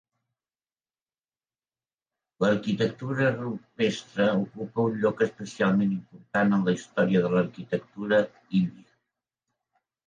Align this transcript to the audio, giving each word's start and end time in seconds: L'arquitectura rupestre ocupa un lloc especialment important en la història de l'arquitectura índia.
L'arquitectura 2.45 3.27
rupestre 3.41 4.27
ocupa 4.39 4.87
un 4.87 4.99
lloc 5.05 5.23
especialment 5.29 5.95
important 5.99 6.59
en 6.59 6.69
la 6.71 6.77
història 6.81 7.25
de 7.29 7.33
l'arquitectura 7.39 8.25
índia. 8.65 8.91